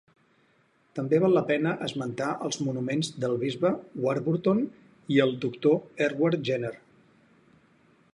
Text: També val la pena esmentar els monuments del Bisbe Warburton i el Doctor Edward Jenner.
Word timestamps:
També 0.99 1.17
val 1.23 1.35
la 1.37 1.43
pena 1.49 1.73
esmentar 1.87 2.29
els 2.47 2.57
monuments 2.67 3.11
del 3.25 3.37
Bisbe 3.43 3.71
Warburton 4.05 4.63
i 5.17 5.21
el 5.27 5.37
Doctor 5.45 5.77
Edward 6.07 6.49
Jenner. 6.51 6.73